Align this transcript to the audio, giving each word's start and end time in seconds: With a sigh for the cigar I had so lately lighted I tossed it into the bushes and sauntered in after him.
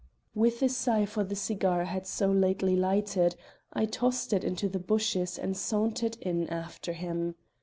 With 0.33 0.63
a 0.63 0.67
sigh 0.69 1.05
for 1.05 1.23
the 1.23 1.35
cigar 1.35 1.81
I 1.81 1.85
had 1.85 2.07
so 2.07 2.31
lately 2.31 2.75
lighted 2.75 3.35
I 3.71 3.85
tossed 3.85 4.33
it 4.33 4.43
into 4.43 4.67
the 4.67 4.79
bushes 4.79 5.37
and 5.37 5.55
sauntered 5.55 6.17
in 6.21 6.49
after 6.49 6.93
him. 6.93 7.35